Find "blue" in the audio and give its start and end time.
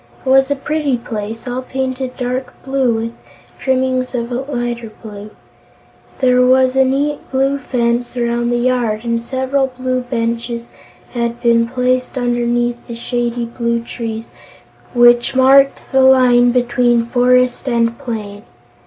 2.65-2.91, 5.03-5.29, 7.29-7.59, 9.67-10.01, 13.45-13.83